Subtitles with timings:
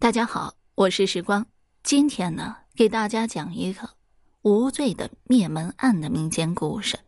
[0.00, 1.44] 大家好，我是时光。
[1.82, 3.90] 今天呢，给大家讲一个
[4.40, 6.98] 无罪的灭门案的民间故事。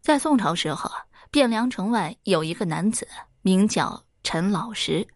[0.00, 0.90] 在宋朝时候，
[1.30, 3.06] 汴梁城外有一个男子，
[3.42, 5.06] 名叫陈老实。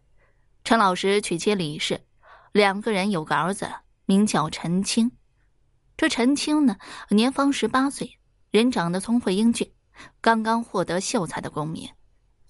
[0.63, 1.99] 陈老实娶妻李氏，
[2.51, 3.67] 两个人有个儿子，
[4.05, 5.11] 名叫陈清。
[5.97, 6.77] 这陈清呢，
[7.09, 8.19] 年方十八岁，
[8.51, 9.73] 人长得聪慧英俊，
[10.21, 11.89] 刚刚获得秀才的功名。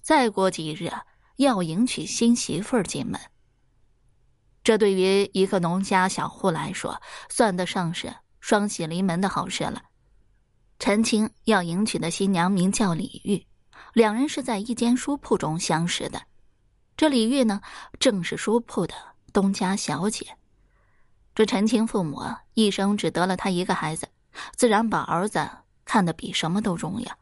[0.02, 0.92] 再过几日，
[1.36, 3.18] 要迎娶新媳妇儿进门。
[4.62, 9.82] 这对于一个农家小户来说，算得上是双喜临门的好事了。
[10.78, 13.46] 陈清要迎娶的新娘名叫李玉，
[13.94, 16.22] 两人是在一间书铺中相识的。
[16.96, 17.60] 这李玉呢，
[17.98, 18.94] 正是书铺的
[19.32, 20.26] 东家小姐。
[21.34, 22.22] 这陈清父母
[22.54, 24.08] 一生只得了他一个孩子，
[24.56, 25.48] 自然把儿子
[25.84, 27.18] 看得比什么都重要，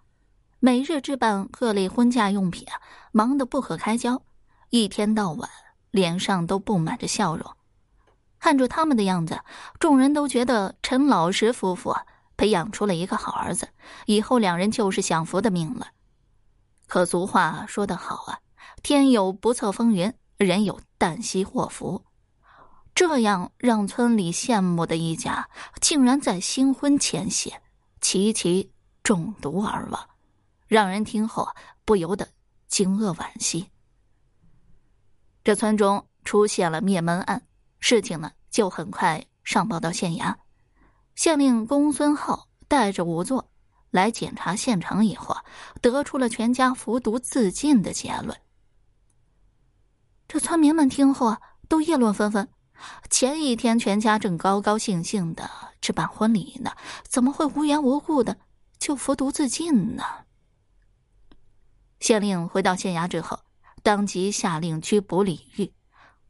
[0.58, 2.66] 每日置办各类婚嫁用品，
[3.12, 4.20] 忙得不可开交，
[4.70, 5.48] 一天到晚。
[5.90, 7.52] 脸上都布满着笑容，
[8.38, 9.40] 看着他们的样子，
[9.78, 11.96] 众人都觉得陈老实夫妇
[12.36, 13.68] 培养出了一个好儿子，
[14.06, 15.88] 以后两人就是享福的命了。
[16.86, 18.38] 可俗话说得好啊，
[18.82, 22.04] 天有不测风云，人有旦夕祸福。
[22.94, 25.48] 这样让村里羡慕的一家，
[25.80, 27.54] 竟然在新婚前夕
[28.00, 28.72] 齐齐
[29.02, 30.08] 中毒而亡，
[30.66, 31.48] 让人听后
[31.84, 32.28] 不由得
[32.66, 33.70] 惊愕惋惜。
[35.44, 37.42] 这村中出现了灭门案，
[37.80, 40.34] 事情呢就很快上报到县衙。
[41.14, 43.50] 县令公孙浩带着仵作
[43.90, 45.36] 来检查现场以后，
[45.80, 48.36] 得出了全家服毒自尽的结论。
[50.28, 52.46] 这村民们听后啊，都议论纷纷。
[53.08, 55.50] 前一天全家正高高兴兴的
[55.80, 56.70] 置办婚礼呢，
[57.08, 58.36] 怎么会无缘无故的
[58.78, 60.04] 就服毒自尽呢？
[62.00, 63.40] 县令回到县衙之后。
[63.82, 65.72] 当即下令拘捕李玉。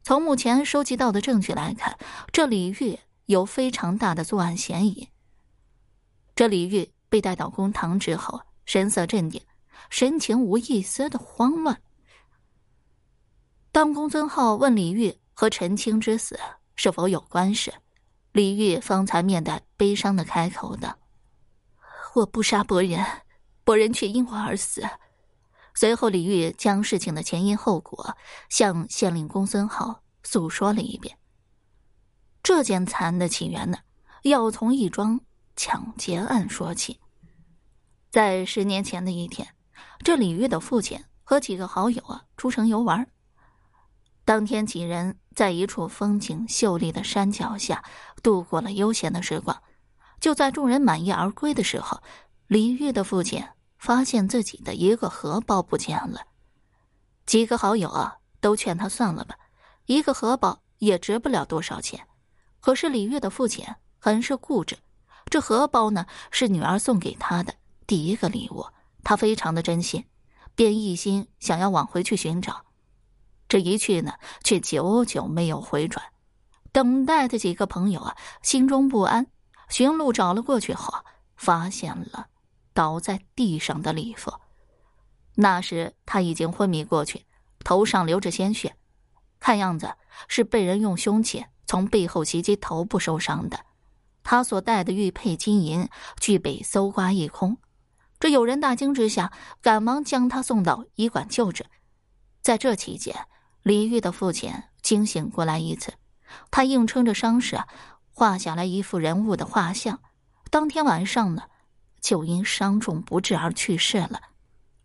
[0.03, 1.97] 从目前收集到的证据来看，
[2.31, 5.07] 这李玉有非常大的作案嫌疑。
[6.35, 9.41] 这李玉被带到公堂之后，神色镇定，
[9.89, 11.81] 神情无一丝的慌乱。
[13.71, 16.39] 当公孙浩问李玉和陈清之死
[16.75, 17.73] 是否有关时，
[18.31, 20.97] 李玉方才面带悲伤的开口道
[22.15, 23.05] ：“我不杀伯仁，
[23.63, 24.81] 伯仁却因我而死。”
[25.79, 28.17] 随后，李玉将事情的前因后果
[28.49, 31.17] 向县令公孙浩诉说了一遍。
[32.43, 33.77] 这件惨案的起源呢，
[34.23, 35.21] 要从一桩
[35.55, 36.99] 抢劫案说起。
[38.11, 39.55] 在十年前的一天，
[39.99, 43.09] 这李玉的父亲和几个好友啊出城游玩。
[44.25, 47.85] 当天，几人在一处风景秀丽的山脚下
[48.21, 49.63] 度过了悠闲的时光。
[50.19, 52.03] 就在众人满意而归的时候，
[52.47, 53.47] 李玉的父亲。
[53.79, 56.21] 发现自己的一个荷包不见了，
[57.25, 59.35] 几个好友啊都劝他算了吧，
[59.85, 62.05] 一个荷包也值不了多少钱。
[62.59, 63.65] 可是李月的父亲
[63.97, 64.77] 很是固执，
[65.31, 67.53] 这荷包呢是女儿送给他的
[67.87, 68.65] 第一个礼物，
[69.01, 70.05] 他非常的珍惜，
[70.55, 72.65] 便一心想要往回去寻找。
[73.47, 74.13] 这一去呢，
[74.43, 76.05] 却久久没有回转。
[76.71, 79.25] 等待的几个朋友啊，心中不安，
[79.69, 80.93] 寻路找了过去后，
[81.35, 82.27] 发现了。
[82.79, 84.31] 倒在地上的李父，
[85.35, 87.25] 那时他已经昏迷过去，
[87.65, 88.73] 头上流着鲜血，
[89.37, 89.95] 看样子
[90.29, 93.59] 是被人用凶器从背后袭击头部受伤的。
[94.23, 95.89] 他所带的玉佩金银
[96.21, 97.57] 俱被搜刮一空。
[98.17, 101.65] 这有人大惊之下，赶忙将他送到医馆救治。
[102.41, 103.13] 在这期间，
[103.61, 105.91] 李玉的父亲惊醒过来一次，
[106.49, 107.59] 他硬撑着伤势，
[108.13, 109.99] 画下来一幅人物的画像。
[110.49, 111.43] 当天晚上呢。
[112.01, 114.19] 就因伤重不治而去世了。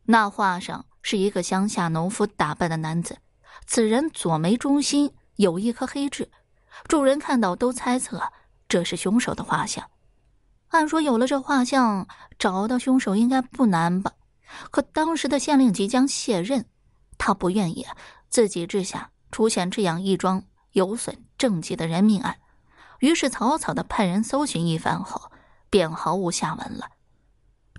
[0.04, 3.18] 那画上是一个乡下农夫打扮的男子，
[3.66, 6.30] 此人左眉中心有一颗黑痣，
[6.88, 8.22] 众人看到都猜测
[8.68, 9.88] 这是凶手的画像。
[10.68, 12.06] 按说有了这画像，
[12.38, 14.12] 找到凶手应该不难吧？
[14.70, 16.66] 可当时的县令即将卸任，
[17.16, 17.86] 他不愿意
[18.28, 22.36] 自己治下出现这样一桩有损政绩的人命案，
[22.98, 25.30] 于是草草的派人搜寻一番后，
[25.70, 26.90] 便毫无下文了。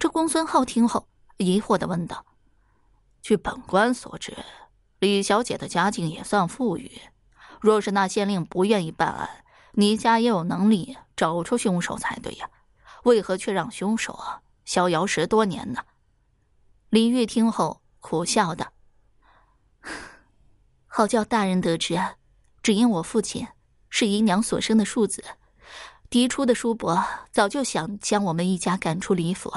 [0.10, 1.07] 公孙浩听后，
[1.38, 2.25] 疑惑的问道
[3.22, 4.38] ：“据本官所知，
[5.00, 7.02] 李小姐的家境也算富裕。
[7.62, 9.44] 若是那县令不愿意办案，
[9.74, 12.50] 你家也有能力找出凶手才对呀？
[13.04, 15.84] 为何却让凶手啊逍遥十多年呢？”
[16.90, 18.72] 李玉听后苦笑道
[20.88, 22.00] ：“好叫大人得知，
[22.63, 23.48] 只因我父亲
[23.90, 25.24] 是姨娘所生的庶子，
[26.10, 29.54] 嫡出的叔伯早就想将我们一家赶出李府。”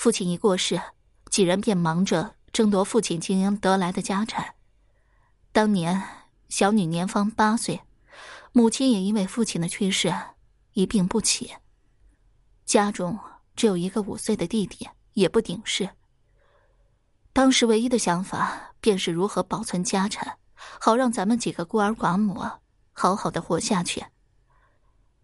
[0.00, 0.80] 父亲一过世，
[1.28, 4.54] 几人便忙着争夺父亲经营得来的家产。
[5.52, 6.02] 当年
[6.48, 7.82] 小女年方八岁，
[8.52, 10.10] 母亲也因为父亲的去世
[10.72, 11.52] 一病不起。
[12.64, 13.18] 家中
[13.54, 15.90] 只有一个五岁的弟弟，也不顶事。
[17.34, 20.38] 当时唯一的想法便是如何保存家产，
[20.80, 22.42] 好让咱们几个孤儿寡母
[22.92, 24.02] 好好的活下去。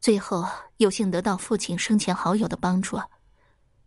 [0.03, 0.47] 最后
[0.77, 3.01] 有幸得到父亲生前好友的帮助，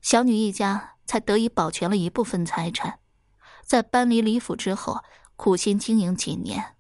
[0.01, 2.99] 小女一家才得以保全了一部分财产。
[3.63, 5.03] 在搬离李府之后，
[5.35, 6.75] 苦心经营几年，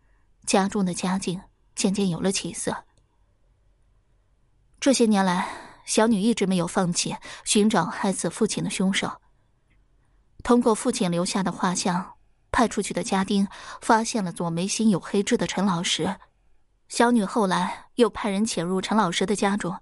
[0.45, 1.41] 家中的家境
[1.75, 2.85] 渐渐有了起色。
[4.79, 5.47] 这些年来，
[5.85, 9.21] 小女一直没有放弃寻找害死父亲的凶手。
[10.41, 12.13] 通过父亲留下的画像，
[12.49, 13.47] 派出去的家丁
[13.81, 16.17] 发现了左眉心有黑痣的陈老师。
[16.87, 19.79] 小女后来又派人潜入陈老师的家中，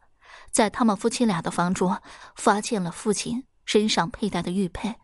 [0.57, 2.01] 在他们夫妻俩的房中
[2.35, 4.95] 发现了父亲身上佩戴的玉佩。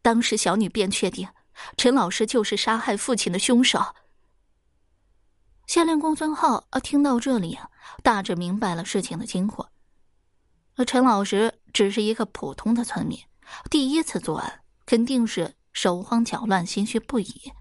[0.00, 1.28] 当时小女便确定，
[1.76, 3.96] 陈老师就是杀害父亲的凶手。
[5.66, 7.58] 县令公孙浩啊，听到这里，
[8.04, 9.72] 大致明白了事情的经过。
[10.76, 13.18] 而陈老师只是一个普通的村民，
[13.68, 17.52] 第一次作案，肯定是手慌脚乱、心虚不已。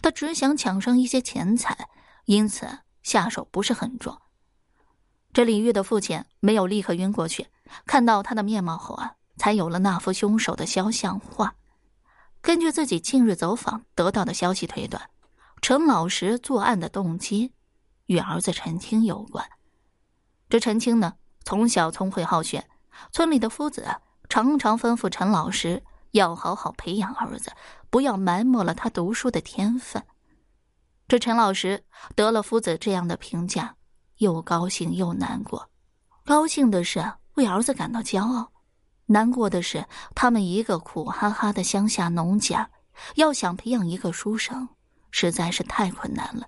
[0.00, 1.88] 他只想抢上一些钱财，
[2.26, 2.68] 因此。
[3.02, 4.16] 下手不是很重。
[5.36, 7.46] 这李玉的父亲没有立刻晕过去，
[7.84, 11.54] 看到他的面貌后啊，才有了那幅凶手的肖像画。
[12.40, 15.10] 根据自己近日走访得到的消息推断，
[15.60, 17.52] 陈老石作案的动机
[18.06, 19.46] 与儿子陈青有关。
[20.48, 21.12] 这陈青呢，
[21.44, 22.66] 从小聪慧好学，
[23.12, 24.00] 村里的夫子啊
[24.30, 27.52] 常常吩咐陈老师要好好培养儿子，
[27.90, 30.02] 不要埋没了他读书的天分。
[31.06, 31.84] 这陈老师
[32.14, 33.76] 得了夫子这样的评价，
[34.18, 35.68] 又高兴又难过。
[36.24, 38.50] 高兴的是为儿子感到骄傲，
[39.06, 42.70] 难过的是他们一个苦哈哈的乡下农家，
[43.14, 44.68] 要想培养一个书生，
[45.10, 46.46] 实在是太困难了。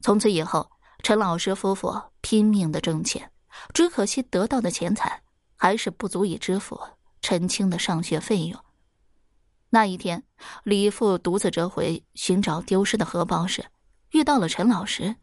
[0.00, 0.70] 从此以后，
[1.02, 3.30] 陈老师夫妇拼命的挣钱，
[3.72, 5.22] 只可惜得到的钱财
[5.56, 6.78] 还是不足以支付
[7.22, 8.60] 陈青的上学费用。
[9.70, 10.22] 那一天，
[10.62, 13.64] 李父独自折回寻找丢失的荷包时，
[14.10, 15.16] 遇到了陈老师。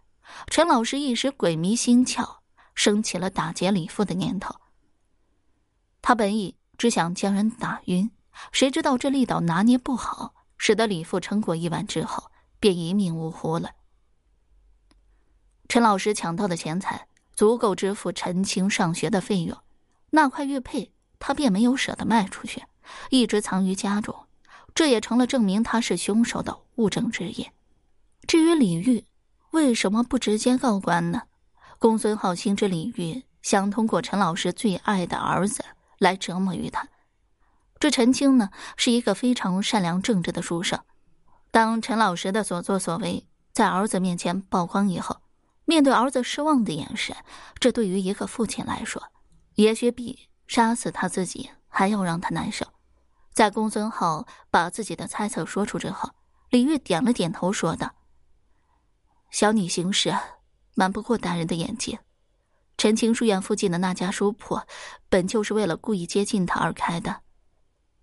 [0.47, 2.37] 陈老师一时鬼迷心窍，
[2.75, 4.55] 生起了打劫李父的念头。
[6.01, 8.09] 他本意只想将人打晕，
[8.51, 13.71] 谁知道这力道拿捏不好，使得李父撑过一晚之后便一命呜呼了。
[15.67, 19.57] 陈老师抢到的钱财足够支付陈青上学的费用，
[20.09, 22.63] 那块玉佩他便没有舍得卖出去，
[23.09, 24.15] 一直藏于家中。
[24.73, 27.47] 这也成了证明他是凶手的物证之一。
[28.27, 29.05] 至于李玉，
[29.51, 31.23] 为什么不直接告官呢？
[31.77, 35.63] 公孙浩心知李玉想通过陈老师最爱的儿子
[35.97, 36.87] 来折磨于他。
[37.79, 40.79] 这陈青呢，是一个非常善良正直的书生。
[41.49, 45.17] 当陈老师的所作所为在儿子面前曝光以后，
[45.65, 47.15] 面对儿子失望的眼神，
[47.59, 49.03] 这对于一个父亲来说，
[49.55, 52.65] 也许比杀死他自己还要让他难受。
[53.33, 56.11] 在公孙浩把自己的猜测说出之后，
[56.49, 57.91] 李玉点了点头，说道
[59.31, 60.13] ：“小女行事
[60.75, 61.97] 瞒不过大人的眼睛。
[62.77, 64.59] 陈青书院附近的那家书铺，
[65.07, 67.21] 本就是为了故意接近他而开的。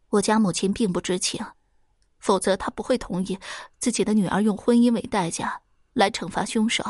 [0.09, 1.45] 我家母亲并不知情，
[2.19, 3.39] 否则她不会同意
[3.79, 5.61] 自己的女儿用婚姻为代价
[5.93, 6.85] 来惩罚凶手。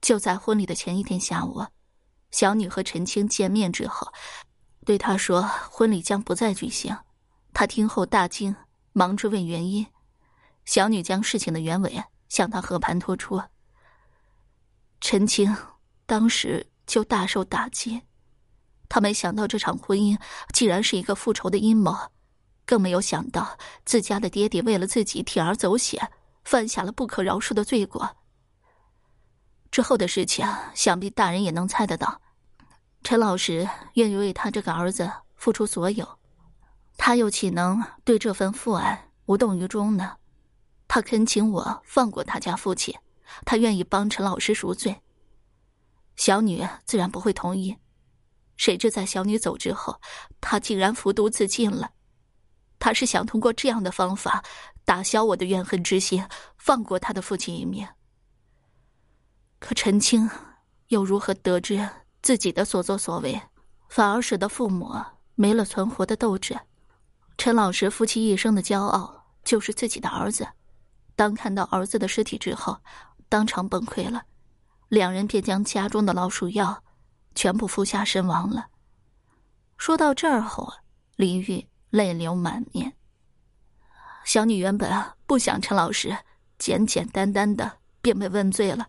[0.00, 1.66] 就在婚礼的前一天下午，
[2.30, 4.12] 小女和陈青见面之后。”
[4.84, 6.96] 对他说：“婚礼将不再举行。”
[7.54, 8.54] 他听后大惊，
[8.92, 9.86] 忙追问原因。
[10.64, 12.02] 小女将事情的原委
[12.32, 13.42] 向他和盘托出。
[15.02, 15.54] 陈青
[16.06, 18.00] 当时就大受打击，
[18.88, 20.18] 他没想到这场婚姻
[20.54, 21.94] 竟然是一个复仇的阴谋，
[22.64, 26.10] 更没有想到自家的爹爹为了自己铤而走险，
[26.42, 28.16] 犯下了不可饶恕的罪过。
[29.70, 32.22] 之后的事情，想必大人也能猜得到。
[33.02, 36.18] 陈老师愿意为他这个儿子付出所有，
[36.96, 40.16] 他又岂能对这份父爱无动于衷呢？
[40.94, 42.94] 他恳请我放过他家父亲，
[43.46, 45.00] 他愿意帮陈老师赎罪。
[46.16, 47.74] 小女自然不会同意，
[48.58, 49.98] 谁知在小女走之后，
[50.38, 51.92] 他竟然服毒自尽了。
[52.78, 54.44] 他是想通过这样的方法
[54.84, 56.22] 打消我的怨恨之心，
[56.58, 57.88] 放过他的父亲一命。
[59.60, 60.28] 可陈青
[60.88, 61.88] 又如何得知？
[62.20, 63.40] 自己的所作所为，
[63.88, 64.94] 反而使得父母
[65.36, 66.54] 没了存活的斗志。
[67.38, 70.46] 陈老师夫妻一生的骄傲就是自己的儿子，
[71.14, 72.78] 当看到儿子的尸体之后，
[73.28, 74.24] 当场崩溃了，
[74.88, 76.82] 两人便将家中的老鼠药
[77.34, 78.66] 全部服下身亡了。
[79.76, 80.72] 说到这儿后，
[81.16, 82.94] 李玉泪流满面。
[84.24, 84.90] 小女原本
[85.26, 86.16] 不想陈老师
[86.58, 88.88] 简简单单的便被问罪了，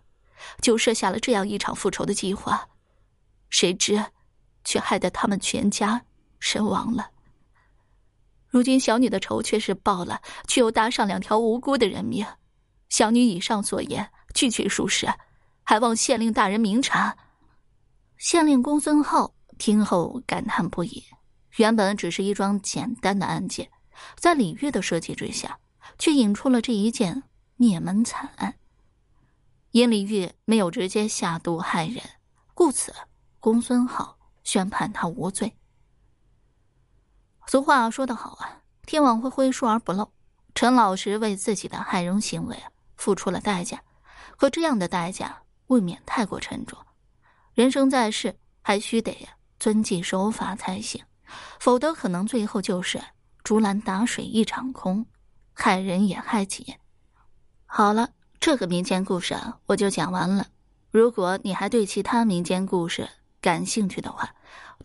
[0.61, 2.69] 就设下了这样一场复仇的计划，
[3.49, 4.05] 谁知，
[4.63, 6.05] 却害得他们全家
[6.39, 7.09] 身亡了。
[8.53, 12.23] 如今小女的仇却是报了，却又搭上两条无辜的人命。
[12.87, 15.11] 小女以上所言句句属实，
[15.63, 17.17] 还望县令大人明察。
[18.19, 21.03] 县令公孙浩听后感叹不已。
[21.57, 23.67] 原本只是一桩简单的案件，
[24.17, 25.57] 在李玉的设计之下，
[25.97, 27.23] 却引出了这一件
[27.55, 28.53] 灭门惨案。
[29.71, 32.03] 因李玉没有直接下毒害人，
[32.53, 32.93] 故此
[33.39, 35.51] 公孙浩宣判他无罪。
[37.47, 40.11] 俗话说得好啊，天网恢恢，疏而不漏。
[40.55, 42.57] 陈老师为自己的害人行为
[42.95, 43.81] 付出了代价，
[44.37, 46.77] 可这样的代价未免太过沉重。
[47.53, 49.27] 人生在世，还需得
[49.59, 51.03] 遵纪守法才行。
[51.59, 53.01] 否则，可能最后就是
[53.43, 55.05] 竹篮打水一场空，
[55.53, 56.75] 害人也害己。
[57.65, 58.09] 好了，
[58.39, 60.47] 这个民间故事啊，我就讲完了。
[60.91, 63.09] 如果你还对其他民间故事
[63.41, 64.35] 感兴趣的话，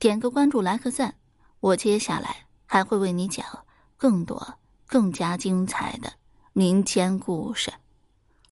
[0.01, 1.15] 点个关注，来个赞，
[1.61, 3.65] 我接下来还会为你讲
[3.97, 4.55] 更多、
[4.87, 6.13] 更加精彩的
[6.53, 7.73] 民间故事。